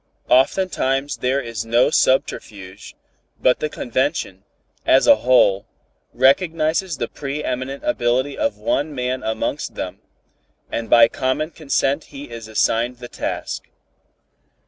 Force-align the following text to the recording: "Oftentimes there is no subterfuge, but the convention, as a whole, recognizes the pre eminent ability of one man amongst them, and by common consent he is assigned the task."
"Oftentimes 0.29 1.17
there 1.17 1.39
is 1.39 1.63
no 1.63 1.91
subterfuge, 1.91 2.95
but 3.39 3.59
the 3.59 3.69
convention, 3.69 4.43
as 4.83 5.05
a 5.05 5.17
whole, 5.17 5.67
recognizes 6.11 6.97
the 6.97 7.07
pre 7.07 7.43
eminent 7.43 7.83
ability 7.85 8.35
of 8.35 8.57
one 8.57 8.95
man 8.95 9.21
amongst 9.21 9.75
them, 9.75 9.99
and 10.71 10.89
by 10.89 11.07
common 11.07 11.51
consent 11.51 12.05
he 12.05 12.31
is 12.31 12.47
assigned 12.47 12.97
the 12.97 13.07
task." 13.09 13.67